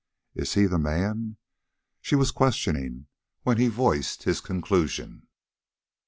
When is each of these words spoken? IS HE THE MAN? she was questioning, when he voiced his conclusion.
IS 0.33 0.55
HE 0.55 0.65
THE 0.65 0.79
MAN? 0.79 1.37
she 2.01 2.15
was 2.15 2.31
questioning, 2.31 3.05
when 3.43 3.57
he 3.57 3.67
voiced 3.67 4.23
his 4.23 4.41
conclusion. 4.41 5.27